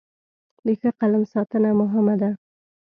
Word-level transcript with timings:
د 0.65 0.67
ښه 0.79 0.89
قلم 0.99 1.23
ساتنه 1.33 1.69
مهمه 1.81 2.15
ده. 2.21 2.31